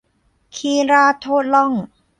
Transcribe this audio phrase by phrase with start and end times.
[0.55, 1.73] ขี้ราดโทษล่อง